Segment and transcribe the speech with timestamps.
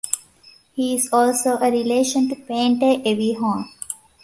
[0.73, 3.69] He is also a relation to painter Evie Hone.